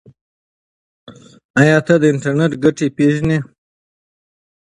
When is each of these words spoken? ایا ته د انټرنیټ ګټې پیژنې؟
ایا 1.59 1.77
ته 1.85 1.93
د 2.01 2.03
انټرنیټ 2.11 2.51
ګټې 2.63 2.87
پیژنې؟ 2.97 3.37